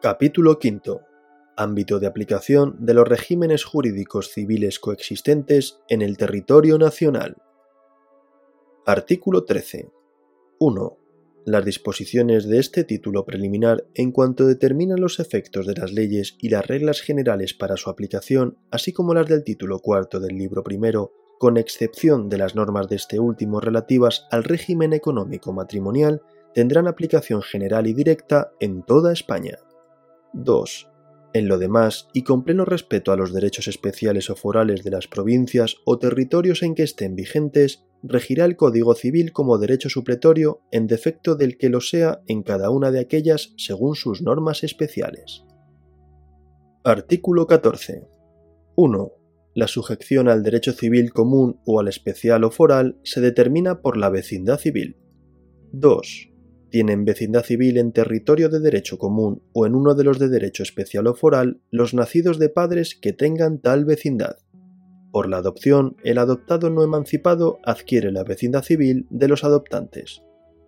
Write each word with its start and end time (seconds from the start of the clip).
Capítulo 0.00 0.60
V. 0.62 1.00
Ámbito 1.56 1.98
de 1.98 2.06
aplicación 2.06 2.76
de 2.78 2.94
los 2.94 3.08
regímenes 3.08 3.64
jurídicos 3.64 4.30
civiles 4.30 4.78
coexistentes 4.78 5.80
en 5.88 6.02
el 6.02 6.16
territorio 6.16 6.78
nacional. 6.78 7.34
Artículo 8.86 9.42
13. 9.42 9.90
1. 10.60 10.98
Las 11.46 11.64
disposiciones 11.64 12.46
de 12.46 12.60
este 12.60 12.84
título 12.84 13.24
preliminar 13.24 13.88
en 13.94 14.12
cuanto 14.12 14.46
determinan 14.46 15.00
los 15.00 15.18
efectos 15.18 15.66
de 15.66 15.74
las 15.74 15.92
leyes 15.92 16.36
y 16.38 16.50
las 16.50 16.64
reglas 16.64 17.00
generales 17.00 17.52
para 17.52 17.76
su 17.76 17.90
aplicación, 17.90 18.56
así 18.70 18.92
como 18.92 19.14
las 19.14 19.26
del 19.26 19.42
título 19.42 19.80
cuarto 19.80 20.20
del 20.20 20.38
libro 20.38 20.62
primero, 20.62 21.10
con 21.40 21.56
excepción 21.56 22.28
de 22.28 22.38
las 22.38 22.54
normas 22.54 22.88
de 22.88 22.94
este 22.94 23.18
último 23.18 23.58
relativas 23.58 24.28
al 24.30 24.44
régimen 24.44 24.92
económico 24.92 25.52
matrimonial, 25.52 26.22
tendrán 26.54 26.86
aplicación 26.86 27.42
general 27.42 27.88
y 27.88 27.94
directa 27.94 28.52
en 28.60 28.84
toda 28.84 29.12
España. 29.12 29.58
2. 30.32 30.90
En 31.34 31.46
lo 31.48 31.58
demás, 31.58 32.08
y 32.14 32.22
con 32.22 32.42
pleno 32.42 32.64
respeto 32.64 33.12
a 33.12 33.16
los 33.16 33.32
derechos 33.32 33.68
especiales 33.68 34.30
o 34.30 34.36
forales 34.36 34.82
de 34.82 34.90
las 34.90 35.08
provincias 35.08 35.76
o 35.84 35.98
territorios 35.98 36.62
en 36.62 36.74
que 36.74 36.82
estén 36.82 37.14
vigentes, 37.14 37.84
regirá 38.02 38.44
el 38.44 38.56
Código 38.56 38.94
Civil 38.94 39.32
como 39.32 39.58
derecho 39.58 39.90
supletorio 39.90 40.62
en 40.70 40.86
defecto 40.86 41.34
del 41.36 41.58
que 41.58 41.68
lo 41.68 41.80
sea 41.80 42.22
en 42.26 42.42
cada 42.42 42.70
una 42.70 42.90
de 42.90 43.00
aquellas 43.00 43.52
según 43.56 43.94
sus 43.94 44.22
normas 44.22 44.64
especiales. 44.64 45.44
Artículo 46.84 47.46
14. 47.46 48.08
1. 48.76 49.12
La 49.54 49.68
sujeción 49.68 50.28
al 50.28 50.42
derecho 50.42 50.72
civil 50.72 51.12
común 51.12 51.60
o 51.66 51.80
al 51.80 51.88
especial 51.88 52.44
o 52.44 52.50
foral 52.50 52.98
se 53.02 53.20
determina 53.20 53.82
por 53.82 53.96
la 53.96 54.08
vecindad 54.08 54.58
civil. 54.58 54.96
2 55.72 56.27
tienen 56.70 57.04
vecindad 57.04 57.44
civil 57.44 57.78
en 57.78 57.92
territorio 57.92 58.48
de 58.48 58.60
derecho 58.60 58.98
común 58.98 59.42
o 59.52 59.66
en 59.66 59.74
uno 59.74 59.94
de 59.94 60.04
los 60.04 60.18
de 60.18 60.28
derecho 60.28 60.62
especial 60.62 61.06
o 61.06 61.14
foral 61.14 61.60
los 61.70 61.94
nacidos 61.94 62.38
de 62.38 62.48
padres 62.48 62.94
que 62.94 63.12
tengan 63.12 63.58
tal 63.58 63.84
vecindad. 63.84 64.38
Por 65.10 65.28
la 65.28 65.38
adopción, 65.38 65.96
el 66.04 66.18
adoptado 66.18 66.70
no 66.70 66.82
emancipado 66.82 67.58
adquiere 67.64 68.12
la 68.12 68.24
vecindad 68.24 68.62
civil 68.62 69.06
de 69.10 69.28
los 69.28 69.42
adoptantes. 69.44 70.22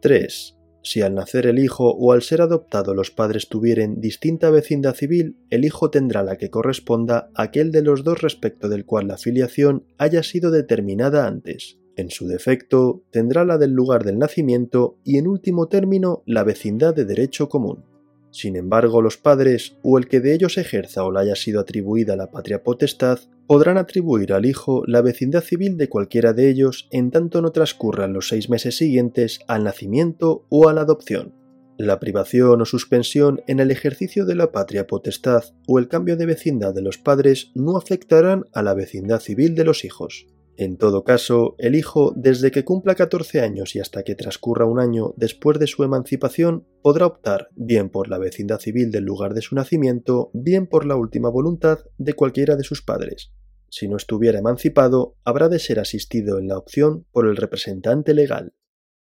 3. 0.00 0.56
Si 0.82 1.02
al 1.02 1.14
nacer 1.14 1.46
el 1.46 1.58
hijo 1.58 1.90
o 1.90 2.12
al 2.12 2.22
ser 2.22 2.40
adoptado 2.42 2.94
los 2.94 3.10
padres 3.10 3.48
tuvieren 3.48 4.00
distinta 4.00 4.50
vecindad 4.50 4.94
civil, 4.94 5.36
el 5.50 5.64
hijo 5.64 5.90
tendrá 5.90 6.22
la 6.22 6.36
que 6.36 6.50
corresponda 6.50 7.30
a 7.34 7.42
aquel 7.42 7.72
de 7.72 7.82
los 7.82 8.04
dos 8.04 8.22
respecto 8.22 8.68
del 8.68 8.84
cual 8.84 9.08
la 9.08 9.16
filiación 9.18 9.84
haya 9.98 10.22
sido 10.22 10.52
determinada 10.52 11.26
antes. 11.26 11.78
En 11.96 12.10
su 12.10 12.28
defecto, 12.28 13.02
tendrá 13.10 13.44
la 13.44 13.56
del 13.56 13.72
lugar 13.72 14.04
del 14.04 14.18
nacimiento 14.18 14.98
y 15.02 15.16
en 15.16 15.26
último 15.26 15.68
término 15.68 16.22
la 16.26 16.44
vecindad 16.44 16.94
de 16.94 17.06
derecho 17.06 17.48
común. 17.48 17.84
Sin 18.30 18.54
embargo, 18.54 19.00
los 19.00 19.16
padres, 19.16 19.78
o 19.82 19.96
el 19.96 20.08
que 20.08 20.20
de 20.20 20.34
ellos 20.34 20.58
ejerza 20.58 21.04
o 21.04 21.10
le 21.10 21.20
haya 21.20 21.36
sido 21.36 21.58
atribuida 21.58 22.16
la 22.16 22.30
patria 22.30 22.62
potestad, 22.62 23.18
podrán 23.46 23.78
atribuir 23.78 24.34
al 24.34 24.44
hijo 24.44 24.82
la 24.86 25.00
vecindad 25.00 25.40
civil 25.40 25.78
de 25.78 25.88
cualquiera 25.88 26.34
de 26.34 26.50
ellos 26.50 26.86
en 26.90 27.10
tanto 27.10 27.40
no 27.40 27.50
transcurran 27.50 28.12
los 28.12 28.28
seis 28.28 28.50
meses 28.50 28.76
siguientes 28.76 29.40
al 29.48 29.64
nacimiento 29.64 30.44
o 30.50 30.68
a 30.68 30.74
la 30.74 30.82
adopción. 30.82 31.32
La 31.78 31.98
privación 31.98 32.60
o 32.60 32.64
suspensión 32.66 33.40
en 33.46 33.58
el 33.58 33.70
ejercicio 33.70 34.26
de 34.26 34.34
la 34.34 34.52
patria 34.52 34.86
potestad 34.86 35.44
o 35.66 35.78
el 35.78 35.88
cambio 35.88 36.18
de 36.18 36.26
vecindad 36.26 36.74
de 36.74 36.82
los 36.82 36.98
padres 36.98 37.52
no 37.54 37.78
afectarán 37.78 38.44
a 38.52 38.62
la 38.62 38.74
vecindad 38.74 39.20
civil 39.20 39.54
de 39.54 39.64
los 39.64 39.84
hijos. 39.86 40.26
En 40.58 40.78
todo 40.78 41.04
caso, 41.04 41.54
el 41.58 41.74
hijo, 41.74 42.14
desde 42.16 42.50
que 42.50 42.64
cumpla 42.64 42.94
14 42.94 43.42
años 43.42 43.76
y 43.76 43.80
hasta 43.80 44.04
que 44.04 44.14
transcurra 44.14 44.64
un 44.64 44.80
año 44.80 45.12
después 45.18 45.58
de 45.58 45.66
su 45.66 45.84
emancipación, 45.84 46.66
podrá 46.80 47.04
optar 47.04 47.48
bien 47.54 47.90
por 47.90 48.08
la 48.08 48.16
vecindad 48.16 48.58
civil 48.58 48.90
del 48.90 49.04
lugar 49.04 49.34
de 49.34 49.42
su 49.42 49.54
nacimiento, 49.54 50.30
bien 50.32 50.66
por 50.66 50.86
la 50.86 50.96
última 50.96 51.28
voluntad 51.28 51.80
de 51.98 52.14
cualquiera 52.14 52.56
de 52.56 52.64
sus 52.64 52.80
padres. 52.80 53.32
Si 53.68 53.86
no 53.86 53.98
estuviera 53.98 54.38
emancipado, 54.38 55.18
habrá 55.24 55.50
de 55.50 55.58
ser 55.58 55.78
asistido 55.78 56.38
en 56.38 56.48
la 56.48 56.56
opción 56.56 57.04
por 57.12 57.26
el 57.26 57.36
representante 57.36 58.14
legal. 58.14 58.54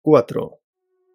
4. 0.02 0.62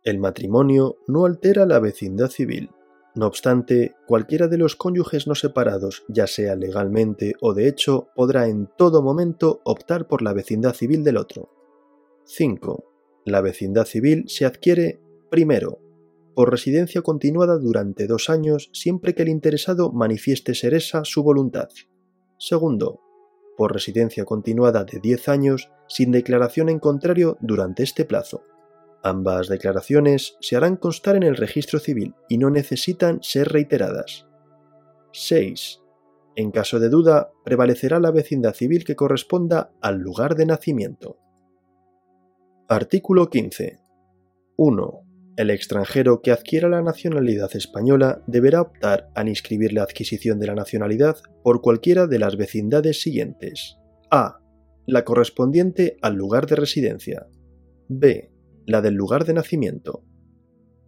El 0.04 0.18
matrimonio 0.18 0.98
no 1.06 1.24
altera 1.24 1.64
la 1.64 1.78
vecindad 1.80 2.28
civil. 2.28 2.70
No 3.18 3.26
obstante, 3.26 3.96
cualquiera 4.06 4.46
de 4.46 4.58
los 4.58 4.76
cónyuges 4.76 5.26
no 5.26 5.34
separados, 5.34 6.04
ya 6.06 6.28
sea 6.28 6.54
legalmente 6.54 7.34
o 7.40 7.52
de 7.52 7.66
hecho, 7.66 8.10
podrá 8.14 8.46
en 8.46 8.70
todo 8.78 9.02
momento 9.02 9.60
optar 9.64 10.06
por 10.06 10.22
la 10.22 10.32
vecindad 10.32 10.72
civil 10.72 11.02
del 11.02 11.16
otro. 11.16 11.50
5. 12.26 12.84
La 13.24 13.40
vecindad 13.40 13.86
civil 13.86 14.26
se 14.28 14.44
adquiere, 14.44 15.00
primero, 15.30 15.80
por 16.36 16.52
residencia 16.52 17.02
continuada 17.02 17.58
durante 17.58 18.06
dos 18.06 18.30
años 18.30 18.70
siempre 18.72 19.16
que 19.16 19.22
el 19.22 19.30
interesado 19.30 19.90
manifieste 19.90 20.54
ser 20.54 20.74
esa 20.74 21.04
su 21.04 21.24
voluntad. 21.24 21.70
Segundo, 22.38 23.00
por 23.56 23.72
residencia 23.72 24.24
continuada 24.26 24.84
de 24.84 25.00
10 25.00 25.28
años 25.28 25.72
sin 25.88 26.12
declaración 26.12 26.68
en 26.68 26.78
contrario 26.78 27.36
durante 27.40 27.82
este 27.82 28.04
plazo. 28.04 28.44
Ambas 29.02 29.48
declaraciones 29.48 30.36
se 30.40 30.56
harán 30.56 30.76
constar 30.76 31.16
en 31.16 31.22
el 31.22 31.36
registro 31.36 31.78
civil 31.78 32.14
y 32.28 32.38
no 32.38 32.50
necesitan 32.50 33.20
ser 33.22 33.48
reiteradas. 33.48 34.26
6. 35.12 35.80
En 36.34 36.50
caso 36.50 36.80
de 36.80 36.88
duda, 36.88 37.30
prevalecerá 37.44 38.00
la 38.00 38.10
vecindad 38.10 38.54
civil 38.54 38.84
que 38.84 38.96
corresponda 38.96 39.72
al 39.80 39.98
lugar 39.98 40.34
de 40.34 40.46
nacimiento. 40.46 41.16
Artículo 42.68 43.30
15. 43.30 43.78
1. 44.56 45.00
El 45.36 45.50
extranjero 45.50 46.20
que 46.20 46.32
adquiera 46.32 46.68
la 46.68 46.82
nacionalidad 46.82 47.54
española 47.54 48.22
deberá 48.26 48.60
optar 48.60 49.08
a 49.14 49.22
inscribir 49.22 49.72
la 49.72 49.84
adquisición 49.84 50.40
de 50.40 50.48
la 50.48 50.54
nacionalidad 50.56 51.16
por 51.44 51.60
cualquiera 51.60 52.08
de 52.08 52.18
las 52.18 52.36
vecindades 52.36 53.00
siguientes. 53.00 53.76
A. 54.10 54.40
La 54.86 55.04
correspondiente 55.04 55.96
al 56.02 56.14
lugar 56.14 56.46
de 56.46 56.56
residencia. 56.56 57.26
B 57.88 58.32
la 58.68 58.82
del 58.82 58.94
lugar 58.94 59.24
de 59.24 59.32
nacimiento. 59.32 60.04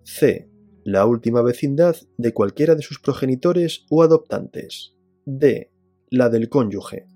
C. 0.04 0.50
La 0.84 1.06
última 1.06 1.40
vecindad 1.40 1.96
de 2.18 2.34
cualquiera 2.34 2.74
de 2.74 2.82
sus 2.82 3.00
progenitores 3.00 3.86
o 3.88 4.02
adoptantes. 4.02 4.96
D. 5.24 5.72
La 6.10 6.28
del 6.28 6.50
cónyuge. 6.50 7.06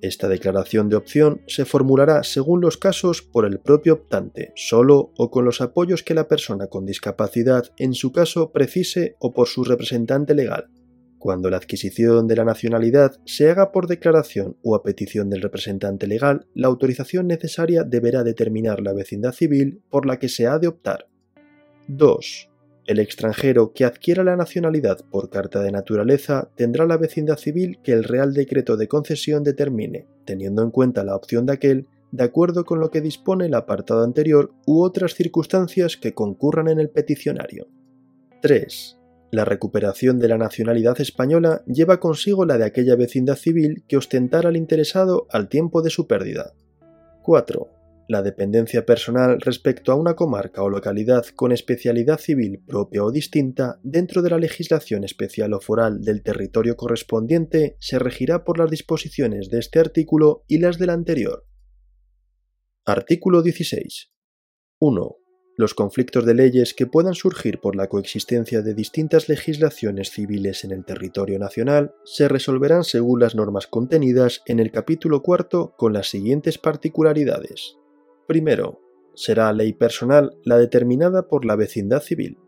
Esta 0.00 0.26
declaración 0.26 0.88
de 0.88 0.96
opción 0.96 1.42
se 1.46 1.64
formulará 1.64 2.24
según 2.24 2.60
los 2.60 2.78
casos 2.78 3.22
por 3.22 3.46
el 3.46 3.60
propio 3.60 3.94
optante, 3.94 4.52
solo 4.56 5.12
o 5.16 5.30
con 5.30 5.44
los 5.44 5.60
apoyos 5.60 6.02
que 6.02 6.14
la 6.14 6.26
persona 6.26 6.66
con 6.66 6.84
discapacidad 6.84 7.66
en 7.78 7.94
su 7.94 8.10
caso 8.10 8.50
precise 8.50 9.14
o 9.20 9.32
por 9.32 9.46
su 9.46 9.62
representante 9.62 10.34
legal. 10.34 10.68
Cuando 11.22 11.50
la 11.50 11.58
adquisición 11.58 12.26
de 12.26 12.34
la 12.34 12.44
nacionalidad 12.44 13.12
se 13.26 13.48
haga 13.48 13.70
por 13.70 13.86
declaración 13.86 14.56
o 14.64 14.74
a 14.74 14.82
petición 14.82 15.30
del 15.30 15.40
representante 15.40 16.08
legal, 16.08 16.48
la 16.52 16.66
autorización 16.66 17.28
necesaria 17.28 17.84
deberá 17.84 18.24
determinar 18.24 18.80
la 18.80 18.92
vecindad 18.92 19.30
civil 19.30 19.82
por 19.88 20.04
la 20.04 20.18
que 20.18 20.28
se 20.28 20.48
ha 20.48 20.58
de 20.58 20.66
optar. 20.66 21.06
2. 21.86 22.50
El 22.88 22.98
extranjero 22.98 23.72
que 23.72 23.84
adquiera 23.84 24.24
la 24.24 24.34
nacionalidad 24.34 24.98
por 25.12 25.30
carta 25.30 25.62
de 25.62 25.70
naturaleza 25.70 26.50
tendrá 26.56 26.86
la 26.86 26.96
vecindad 26.96 27.36
civil 27.36 27.78
que 27.84 27.92
el 27.92 28.02
Real 28.02 28.34
Decreto 28.34 28.76
de 28.76 28.88
concesión 28.88 29.44
determine, 29.44 30.08
teniendo 30.24 30.64
en 30.64 30.72
cuenta 30.72 31.04
la 31.04 31.14
opción 31.14 31.46
de 31.46 31.52
aquel, 31.52 31.86
de 32.10 32.24
acuerdo 32.24 32.64
con 32.64 32.80
lo 32.80 32.90
que 32.90 33.00
dispone 33.00 33.46
el 33.46 33.54
apartado 33.54 34.02
anterior 34.02 34.52
u 34.66 34.82
otras 34.82 35.14
circunstancias 35.14 35.96
que 35.96 36.14
concurran 36.14 36.66
en 36.66 36.80
el 36.80 36.90
peticionario. 36.90 37.68
3. 38.40 38.98
La 39.32 39.46
recuperación 39.46 40.18
de 40.18 40.28
la 40.28 40.36
nacionalidad 40.36 41.00
española 41.00 41.62
lleva 41.66 42.00
consigo 42.00 42.44
la 42.44 42.58
de 42.58 42.66
aquella 42.66 42.96
vecindad 42.96 43.36
civil 43.36 43.82
que 43.88 43.96
ostentara 43.96 44.50
al 44.50 44.58
interesado 44.58 45.26
al 45.30 45.48
tiempo 45.48 45.80
de 45.80 45.88
su 45.88 46.06
pérdida. 46.06 46.52
4. 47.22 47.66
La 48.08 48.20
dependencia 48.20 48.84
personal 48.84 49.40
respecto 49.40 49.90
a 49.90 49.94
una 49.94 50.16
comarca 50.16 50.62
o 50.62 50.68
localidad 50.68 51.24
con 51.34 51.50
especialidad 51.50 52.18
civil 52.18 52.62
propia 52.66 53.04
o 53.04 53.10
distinta 53.10 53.80
dentro 53.82 54.20
de 54.20 54.28
la 54.28 54.38
legislación 54.38 55.02
especial 55.02 55.54
o 55.54 55.60
foral 55.60 56.02
del 56.02 56.22
territorio 56.22 56.76
correspondiente 56.76 57.78
se 57.80 57.98
regirá 57.98 58.44
por 58.44 58.58
las 58.58 58.70
disposiciones 58.70 59.48
de 59.48 59.60
este 59.60 59.78
artículo 59.78 60.44
y 60.46 60.58
las 60.58 60.76
del 60.76 60.90
anterior. 60.90 61.46
Artículo 62.84 63.40
16. 63.40 64.12
1 64.78 65.21
los 65.56 65.74
conflictos 65.74 66.24
de 66.24 66.34
leyes 66.34 66.74
que 66.74 66.86
puedan 66.86 67.14
surgir 67.14 67.60
por 67.60 67.76
la 67.76 67.88
coexistencia 67.88 68.62
de 68.62 68.74
distintas 68.74 69.28
legislaciones 69.28 70.10
civiles 70.10 70.64
en 70.64 70.72
el 70.72 70.84
territorio 70.84 71.38
nacional 71.38 71.94
se 72.04 72.28
resolverán 72.28 72.84
según 72.84 73.20
las 73.20 73.34
normas 73.34 73.66
contenidas 73.66 74.42
en 74.46 74.60
el 74.60 74.70
capítulo 74.70 75.22
cuarto 75.22 75.74
con 75.76 75.92
las 75.92 76.08
siguientes 76.08 76.58
particularidades. 76.58 77.76
Primero, 78.26 78.80
será 79.14 79.52
ley 79.52 79.74
personal 79.74 80.38
la 80.44 80.56
determinada 80.56 81.28
por 81.28 81.44
la 81.44 81.56
vecindad 81.56 82.00
civil. 82.00 82.38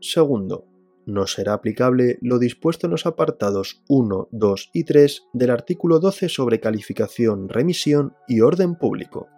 Segundo, 0.00 0.66
no 1.06 1.26
será 1.26 1.54
aplicable 1.54 2.18
lo 2.20 2.38
dispuesto 2.38 2.86
en 2.86 2.90
los 2.90 3.06
apartados 3.06 3.82
1, 3.88 4.28
2 4.32 4.70
y 4.74 4.84
3 4.84 5.22
del 5.32 5.50
artículo 5.50 6.00
12 6.00 6.28
sobre 6.28 6.60
calificación, 6.60 7.48
remisión 7.48 8.14
y 8.26 8.40
orden 8.40 8.74
público. 8.74 9.28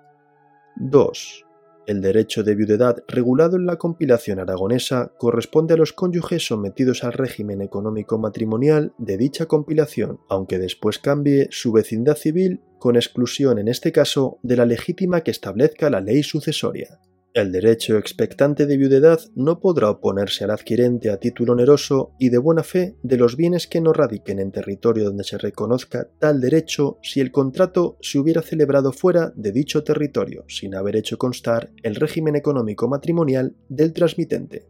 2 0.76 1.44
El 1.86 2.00
derecho 2.02 2.44
de 2.44 2.54
viudedad 2.54 3.02
regulado 3.08 3.56
en 3.56 3.66
la 3.66 3.76
compilación 3.76 4.38
aragonesa 4.38 5.12
corresponde 5.18 5.74
a 5.74 5.76
los 5.76 5.92
cónyuges 5.92 6.46
sometidos 6.46 7.04
al 7.04 7.14
régimen 7.14 7.62
económico 7.62 8.18
matrimonial 8.18 8.92
de 8.98 9.16
dicha 9.16 9.46
compilación, 9.46 10.20
aunque 10.28 10.58
después 10.58 10.98
cambie 10.98 11.48
su 11.50 11.72
vecindad 11.72 12.16
civil 12.16 12.60
con 12.78 12.96
exclusión 12.96 13.58
en 13.58 13.68
este 13.68 13.92
caso 13.92 14.38
de 14.42 14.56
la 14.56 14.66
legítima 14.66 15.22
que 15.22 15.30
establezca 15.30 15.90
la 15.90 16.00
ley 16.00 16.22
sucesoria. 16.22 17.00
El 17.32 17.52
derecho 17.52 17.96
expectante 17.96 18.66
de 18.66 18.76
viudedad 18.76 19.20
no 19.36 19.60
podrá 19.60 19.88
oponerse 19.88 20.42
al 20.42 20.50
adquirente 20.50 21.10
a 21.10 21.18
título 21.18 21.52
oneroso 21.52 22.10
y 22.18 22.28
de 22.28 22.38
buena 22.38 22.64
fe 22.64 22.96
de 23.04 23.16
los 23.16 23.36
bienes 23.36 23.68
que 23.68 23.80
no 23.80 23.92
radiquen 23.92 24.40
en 24.40 24.50
territorio 24.50 25.04
donde 25.04 25.22
se 25.22 25.38
reconozca 25.38 26.08
tal 26.18 26.40
derecho 26.40 26.98
si 27.02 27.20
el 27.20 27.30
contrato 27.30 27.96
se 28.00 28.18
hubiera 28.18 28.42
celebrado 28.42 28.90
fuera 28.90 29.32
de 29.36 29.52
dicho 29.52 29.84
territorio, 29.84 30.44
sin 30.48 30.74
haber 30.74 30.96
hecho 30.96 31.18
constar 31.18 31.70
el 31.84 31.94
régimen 31.94 32.34
económico 32.34 32.88
matrimonial 32.88 33.54
del 33.68 33.92
transmitente. 33.92 34.66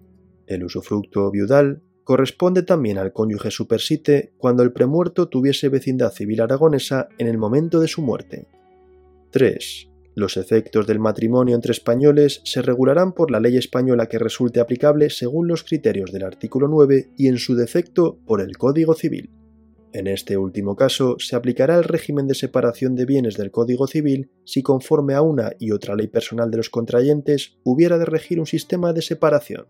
El 0.47 0.63
usufructo 0.63 1.31
viudal 1.31 1.81
corresponde 2.05 2.63
también 2.63 2.99
al 2.99 3.15
cónyuge 3.15 3.51
supersite 3.51 4.35
cuando 4.37 4.63
el 4.63 4.73
premuerto 4.73 5.29
tuviese 5.29 5.71
vecindad 5.71 6.13
civil 6.13 6.43
aragonesa 6.43 7.09
en 7.17 7.27
el 7.27 7.39
momento 7.39 7.81
de 7.81 7.89
su 7.89 8.03
muerte. 8.03 8.49
3. 9.31 9.90
Los 10.21 10.37
efectos 10.37 10.87
del 10.87 10.99
matrimonio 10.99 11.55
entre 11.55 11.73
españoles 11.73 12.43
se 12.45 12.61
regularán 12.61 13.15
por 13.15 13.31
la 13.31 13.41
ley 13.41 13.57
española 13.57 14.05
que 14.05 14.19
resulte 14.19 14.61
aplicable 14.61 15.09
según 15.09 15.49
los 15.49 15.65
criterios 15.65 16.13
del 16.13 16.25
artículo 16.25 16.69
9 16.69 17.13
y 17.17 17.29
en 17.29 17.39
su 17.39 17.55
defecto 17.55 18.19
por 18.27 18.43
el 18.43 18.59
Código 18.59 18.93
Civil. 18.93 19.31
En 19.95 20.07
este 20.07 20.37
último 20.37 20.77
caso, 20.77 21.17
se 21.19 21.37
aplicará 21.37 21.79
el 21.79 21.85
régimen 21.85 22.27
de 22.27 22.35
separación 22.35 22.97
de 22.97 23.07
bienes 23.07 23.39
del 23.39 23.51
Código 23.51 23.87
Civil 23.87 24.29
si 24.45 24.63
conforme 24.63 25.15
a 25.15 25.23
una 25.23 25.53
y 25.59 25.71
otra 25.71 25.97
ley 25.97 26.09
personal 26.09 26.51
de 26.51 26.59
los 26.59 26.69
contrayentes 26.69 27.57
hubiera 27.65 27.97
de 27.97 28.05
regir 28.05 28.41
un 28.41 28.47
sistema 28.47 28.93
de 28.93 29.01
separación. 29.01 29.69